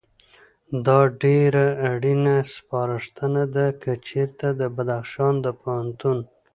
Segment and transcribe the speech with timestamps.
[0.85, 6.17] دا ډېره اړینه سپارښتنه ده، که چېرته د بدخشان د پوهنتون